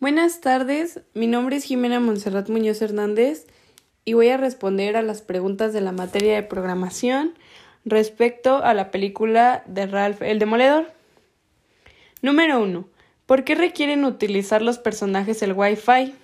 [0.00, 3.48] Buenas tardes, mi nombre es Jimena Monserrat Muñoz Hernández
[4.04, 7.34] y voy a responder a las preguntas de la materia de programación
[7.84, 10.92] respecto a la película de Ralph el Demoledor.
[12.22, 12.88] Número 1.
[13.26, 16.14] ¿Por qué requieren utilizar los personajes el Wi-Fi?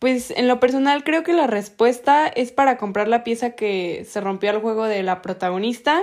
[0.00, 4.20] Pues en lo personal creo que la respuesta es para comprar la pieza que se
[4.20, 6.02] rompió al juego de la protagonista,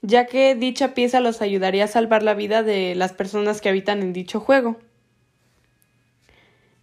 [0.00, 4.00] ya que dicha pieza los ayudaría a salvar la vida de las personas que habitan
[4.00, 4.78] en dicho juego.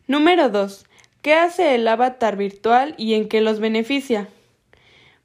[0.07, 0.85] Número 2.
[1.21, 4.27] ¿Qué hace el avatar virtual y en qué los beneficia?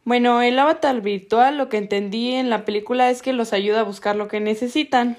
[0.05, 3.84] Bueno, el avatar virtual lo que entendí en la película es que los ayuda a
[3.84, 5.19] buscar lo que necesitan.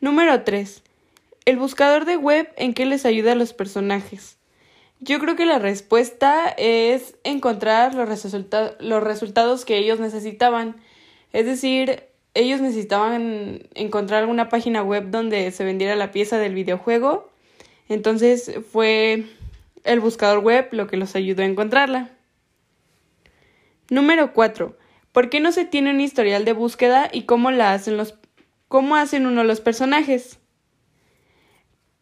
[0.00, 0.82] Número 3.
[1.44, 4.38] El buscador de web en qué les ayuda a los personajes.
[4.98, 8.08] Yo creo que la respuesta es encontrar los,
[8.80, 10.76] los resultados que ellos necesitaban.
[11.32, 17.30] Es decir, ellos necesitaban encontrar alguna página web donde se vendiera la pieza del videojuego.
[17.88, 19.24] Entonces fue
[19.84, 22.10] el buscador web lo que los ayudó a encontrarla.
[23.88, 24.76] Número 4.
[25.12, 28.14] ¿Por qué no se tiene un historial de búsqueda y cómo la hacen los
[28.68, 30.38] cómo hacen uno los personajes?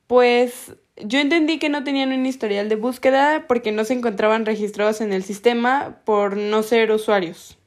[0.07, 5.01] Pues yo entendí que no tenían un historial de búsqueda porque no se encontraban registrados
[5.01, 7.58] en el sistema por no ser usuarios.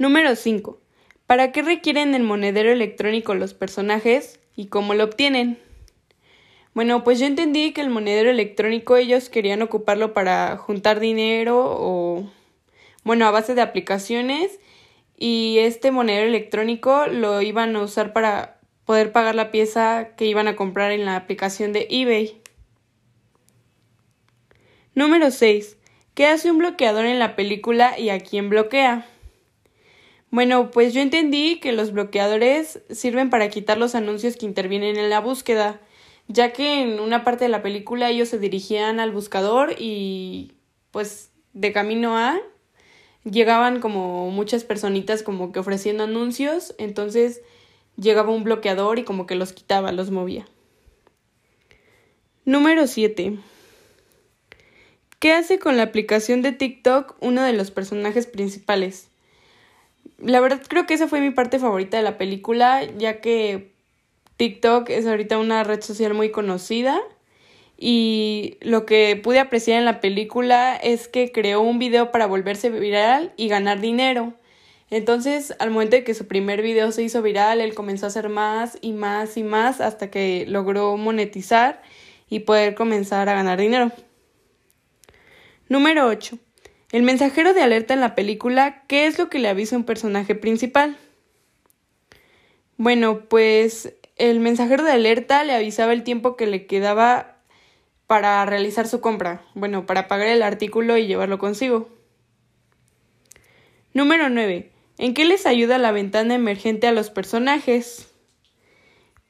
[0.00, 0.80] Número 5.
[1.26, 5.58] ¿Para qué requieren el monedero electrónico los personajes y cómo lo obtienen?
[6.72, 12.26] Bueno, pues yo entendí que el monedero electrónico ellos querían ocuparlo para juntar dinero o,
[13.04, 14.58] bueno, a base de aplicaciones
[15.18, 20.48] y este monedero electrónico lo iban a usar para poder pagar la pieza que iban
[20.48, 22.40] a comprar en la aplicación de eBay.
[24.94, 25.76] Número 6.
[26.14, 29.06] ¿Qué hace un bloqueador en la película y a quién bloquea?
[30.30, 35.10] Bueno, pues yo entendí que los bloqueadores sirven para quitar los anuncios que intervienen en
[35.10, 35.80] la búsqueda,
[36.28, 40.52] ya que en una parte de la película ellos se dirigían al buscador y
[40.92, 42.40] pues de camino a
[43.24, 47.42] llegaban como muchas personitas como que ofreciendo anuncios, entonces
[47.96, 50.46] llegaba un bloqueador y como que los quitaba, los movía.
[52.44, 53.38] Número 7.
[55.18, 59.09] ¿Qué hace con la aplicación de TikTok uno de los personajes principales?
[60.22, 63.72] La verdad creo que esa fue mi parte favorita de la película, ya que
[64.36, 67.00] TikTok es ahorita una red social muy conocida
[67.76, 72.68] y lo que pude apreciar en la película es que creó un video para volverse
[72.70, 74.34] viral y ganar dinero.
[74.90, 78.28] Entonces, al momento de que su primer video se hizo viral, él comenzó a hacer
[78.28, 81.80] más y más y más hasta que logró monetizar
[82.28, 83.92] y poder comenzar a ganar dinero.
[85.68, 86.38] Número 8.
[86.92, 90.34] El mensajero de alerta en la película, ¿qué es lo que le avisa un personaje
[90.34, 90.98] principal?
[92.76, 97.36] Bueno, pues el mensajero de alerta le avisaba el tiempo que le quedaba
[98.08, 101.88] para realizar su compra, bueno, para pagar el artículo y llevarlo consigo.
[103.94, 104.72] Número 9.
[104.98, 108.08] ¿En qué les ayuda la ventana emergente a los personajes?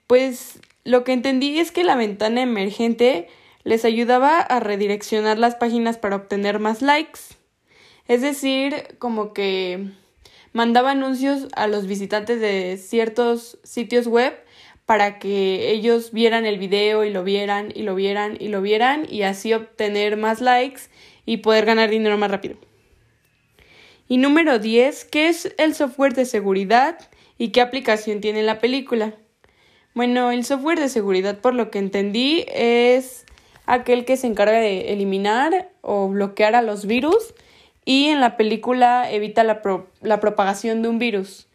[0.06, 3.28] Pues lo que entendí es que la ventana emergente
[3.64, 7.20] les ayudaba a redireccionar las páginas para obtener más likes.
[8.10, 9.86] Es decir, como que
[10.52, 14.34] mandaba anuncios a los visitantes de ciertos sitios web
[14.84, 19.06] para que ellos vieran el video y lo vieran y lo vieran y lo vieran
[19.08, 20.80] y así obtener más likes
[21.24, 22.56] y poder ganar dinero más rápido.
[24.08, 26.98] Y número 10, ¿qué es el software de seguridad
[27.38, 29.14] y qué aplicación tiene la película?
[29.94, 33.24] Bueno, el software de seguridad, por lo que entendí, es
[33.66, 37.34] aquel que se encarga de eliminar o bloquear a los virus
[37.84, 39.62] y en la película evita la,
[40.02, 41.46] la propagación de un virus.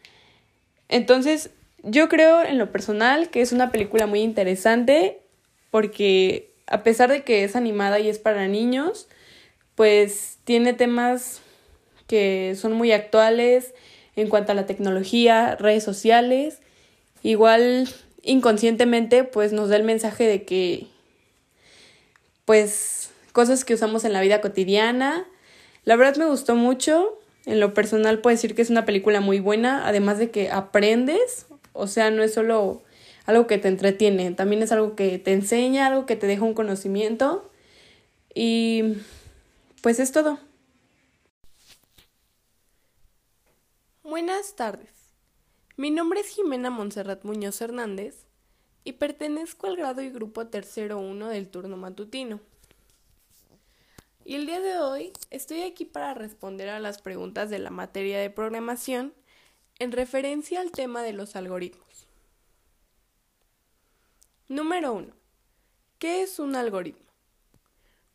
[0.88, 1.50] Entonces,
[1.82, 5.20] yo creo en lo personal que es una película muy interesante
[5.70, 9.08] porque a pesar de que es animada y es para niños,
[9.74, 11.42] pues tiene temas
[12.06, 13.74] que son muy actuales
[14.16, 16.58] en cuanto a la tecnología, redes sociales.
[17.22, 17.88] Igual
[18.22, 20.86] inconscientemente pues nos da el mensaje de que
[22.44, 25.26] pues cosas que usamos en la vida cotidiana
[25.86, 27.18] la verdad me gustó mucho.
[27.46, 31.46] En lo personal puedo decir que es una película muy buena, además de que aprendes,
[31.72, 32.82] o sea, no es solo
[33.24, 36.54] algo que te entretiene, también es algo que te enseña, algo que te deja un
[36.54, 37.48] conocimiento.
[38.34, 38.96] Y
[39.80, 40.40] pues es todo.
[44.02, 44.90] Buenas tardes.
[45.76, 48.26] Mi nombre es Jimena Monserrat Muñoz Hernández
[48.82, 52.40] y pertenezco al grado y grupo tercero 1 del turno matutino.
[54.28, 58.18] Y el día de hoy estoy aquí para responder a las preguntas de la materia
[58.18, 59.14] de programación
[59.78, 62.08] en referencia al tema de los algoritmos.
[64.48, 65.14] Número 1.
[66.00, 67.06] ¿Qué es un algoritmo?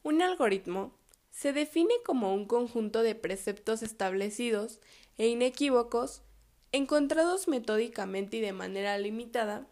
[0.03, 0.93] Un algoritmo
[1.29, 4.81] se define como un conjunto de preceptos establecidos
[5.17, 6.23] e inequívocos,
[6.73, 9.65] encontrados metódicamente y de manera limitada,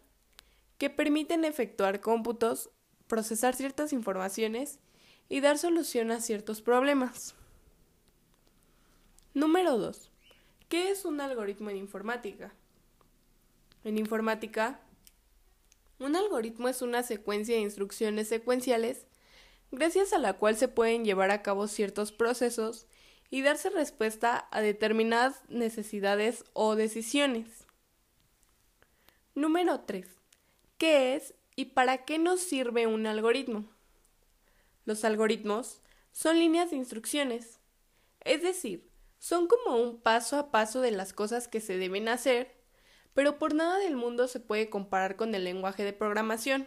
[0.78, 2.70] que permiten efectuar cómputos,
[3.08, 4.78] procesar ciertas informaciones
[5.30, 7.34] y dar solución a ciertos problemas.
[9.32, 10.10] Número 2.
[10.68, 12.52] ¿Qué es un algoritmo en informática?
[13.84, 14.80] En informática,
[16.00, 19.06] un algoritmo es una secuencia de instrucciones secuenciales
[19.70, 22.86] gracias a la cual se pueden llevar a cabo ciertos procesos
[23.30, 27.66] y darse respuesta a determinadas necesidades o decisiones.
[29.36, 30.08] Número 3.
[30.76, 33.64] ¿Qué es y para qué nos sirve un algoritmo?
[34.90, 37.60] Los algoritmos son líneas de instrucciones,
[38.24, 38.90] es decir,
[39.20, 42.56] son como un paso a paso de las cosas que se deben hacer,
[43.14, 46.66] pero por nada del mundo se puede comparar con el lenguaje de programación.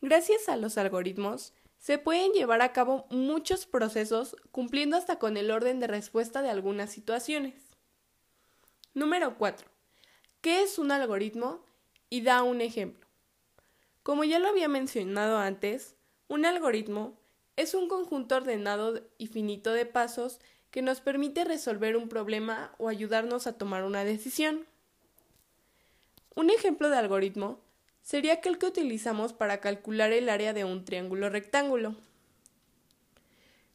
[0.00, 5.50] Gracias a los algoritmos, se pueden llevar a cabo muchos procesos cumpliendo hasta con el
[5.50, 7.76] orden de respuesta de algunas situaciones.
[8.94, 9.68] Número 4.
[10.40, 11.66] ¿Qué es un algoritmo?
[12.08, 13.06] Y da un ejemplo.
[14.02, 15.96] Como ya lo había mencionado antes,
[16.28, 17.25] un algoritmo
[17.56, 20.38] es un conjunto ordenado y finito de pasos
[20.70, 24.66] que nos permite resolver un problema o ayudarnos a tomar una decisión.
[26.34, 27.60] Un ejemplo de algoritmo
[28.02, 31.96] sería aquel que utilizamos para calcular el área de un triángulo rectángulo.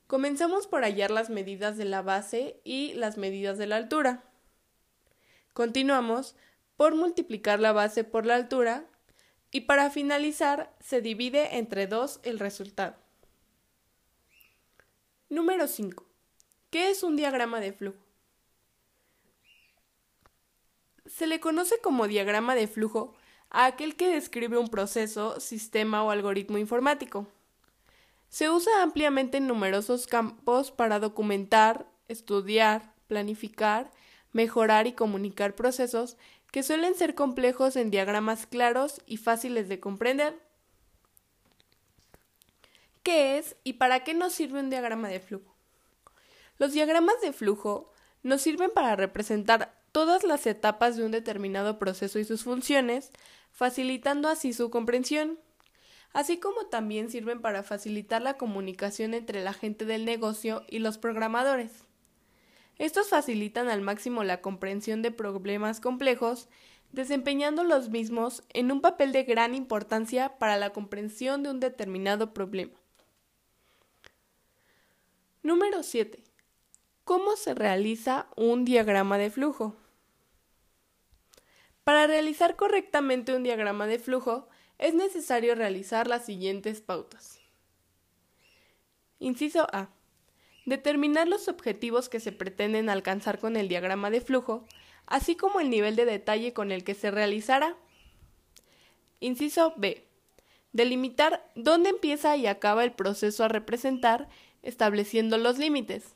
[0.06, 4.24] Comenzamos por hallar las medidas de la base y las medidas de la altura.
[5.54, 6.36] Continuamos
[6.78, 8.86] por multiplicar la base por la altura
[9.52, 13.01] y para finalizar se divide entre 2 el resultado.
[15.32, 16.06] Número 5.
[16.72, 18.06] ¿Qué es un diagrama de flujo?
[21.06, 23.16] Se le conoce como diagrama de flujo
[23.50, 27.28] a aquel que describe un proceso, sistema o algoritmo informático.
[28.28, 33.90] Se usa ampliamente en numerosos campos para documentar, estudiar, planificar,
[34.34, 36.18] mejorar y comunicar procesos
[36.52, 40.51] que suelen ser complejos en diagramas claros y fáciles de comprender.
[43.04, 45.56] ¿Qué es y para qué nos sirve un diagrama de flujo?
[46.60, 52.20] Los diagramas de flujo nos sirven para representar todas las etapas de un determinado proceso
[52.20, 53.12] y sus funciones,
[53.52, 55.40] facilitando así su comprensión,
[56.14, 61.00] así como también sirven para facilitar la comunicación entre la gente del negocio y los
[61.00, 61.72] programadores.
[62.78, 66.50] Estos facilitan al máximo la comprensión de problemas complejos,
[66.92, 72.34] desempeñando los mismos en un papel de gran importancia para la comprensión de un determinado
[72.34, 72.81] problema.
[75.44, 76.24] Número 7.
[77.04, 79.76] ¿Cómo se realiza un diagrama de flujo?
[81.84, 84.48] Para realizar correctamente un diagrama de flujo
[84.78, 87.40] es necesario realizar las siguientes pautas.
[89.18, 89.90] Inciso A.
[90.68, 94.68] Determinar los objetivos que se pretenden alcanzar con el diagrama de flujo,
[95.08, 97.76] así como el nivel de detalle con el que se realizará.
[99.20, 100.08] Inciso B.
[100.72, 104.30] Delimitar dónde empieza y acaba el proceso a representar,
[104.64, 106.16] estableciendo los límites.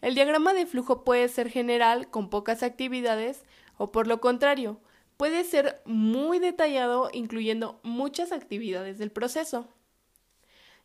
[0.00, 3.44] El diagrama de flujo puede ser general, con pocas actividades,
[3.76, 4.80] o por lo contrario,
[5.16, 9.68] puede ser muy detallado, incluyendo muchas actividades del proceso.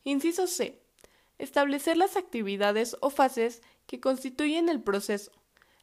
[0.03, 0.81] Inciso C.
[1.37, 5.31] Establecer las actividades o fases que constituyen el proceso,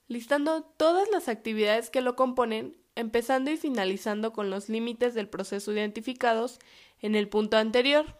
[0.08, 5.72] listando todas las actividades que lo componen, empezando y finalizando con los límites del proceso
[5.72, 6.58] identificados
[7.00, 8.18] en el punto anterior.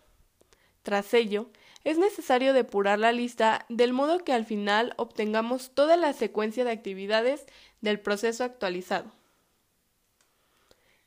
[0.82, 1.50] Tras ello,
[1.86, 6.72] es necesario depurar la lista del modo que al final obtengamos toda la secuencia de
[6.72, 7.46] actividades
[7.80, 9.12] del proceso actualizado.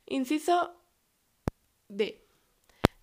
[0.06, 0.74] Inciso
[1.88, 2.24] D.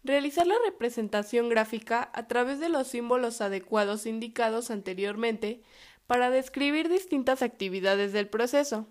[0.03, 5.61] Realizar la representación gráfica a través de los símbolos adecuados indicados anteriormente
[6.07, 8.87] para describir distintas actividades del proceso.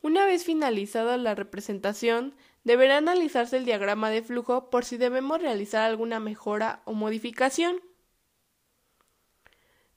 [0.00, 2.34] Una vez finalizada la representación,
[2.64, 7.82] deberá analizarse el diagrama de flujo por si debemos realizar alguna mejora o modificación.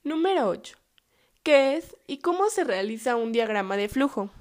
[0.04, 0.78] Número 8.
[1.44, 4.32] ¿Qué es y cómo se realiza un diagrama de flujo?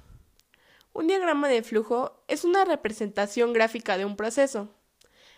[0.91, 4.73] Un diagrama de flujo es una representación gráfica de un proceso.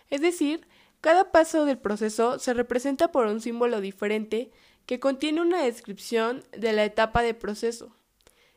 [0.08, 0.66] Es decir,
[1.02, 4.50] cada paso del proceso se representa por un símbolo diferente
[4.86, 7.94] que contiene una descripción de la etapa de proceso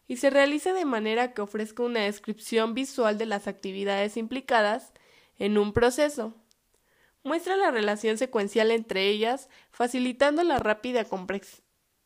[0.07, 4.93] y se realiza de manera que ofrezca una descripción visual de las actividades implicadas
[5.37, 6.33] en un proceso
[7.27, 11.05] muestra la relación secuencial entre ellas, facilitando la rápida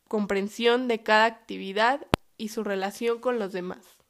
[0.08, 4.01] comprensión de cada actividad y su relación con los demás.